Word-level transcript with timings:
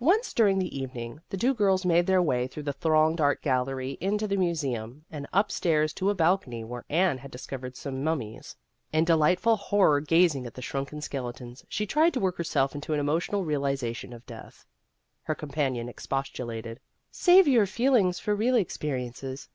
Once 0.00 0.34
during 0.34 0.58
the 0.58 0.76
evening, 0.76 1.20
the 1.28 1.36
two 1.36 1.54
girls 1.54 1.86
made 1.86 2.04
their 2.08 2.20
way 2.20 2.48
through 2.48 2.64
the 2.64 2.72
thronged 2.72 3.20
art 3.20 3.40
gallery 3.40 3.96
into 4.00 4.26
the 4.26 4.36
museum, 4.36 5.04
and 5.12 5.28
up 5.32 5.52
stairs 5.52 5.92
to 5.92 6.10
a 6.10 6.12
balcony 6.16 6.64
where 6.64 6.84
Anne 6.90 7.18
had 7.18 7.30
discovered 7.30 7.76
some 7.76 8.02
mummies. 8.02 8.56
In 8.92 9.04
delightful 9.04 9.54
horror 9.54 10.00
gazing 10.00 10.44
at 10.44 10.54
the 10.54 10.60
shrunken 10.60 11.00
skeletons, 11.00 11.64
she 11.68 11.86
tried 11.86 12.14
to 12.14 12.18
work 12.18 12.36
herself 12.36 12.74
into 12.74 12.94
an 12.94 12.98
emo 12.98 13.20
tional 13.20 13.46
realization 13.46 14.12
of 14.12 14.26
death. 14.26 14.66
Her 15.22 15.36
compan 15.36 15.76
ion 15.76 15.88
expostulated." 15.88 16.80
Save 17.12 17.46
your 17.46 17.64
feelings 17.66 18.18
for 18.18 18.34
real 18.34 18.56
experiences. 18.56 19.48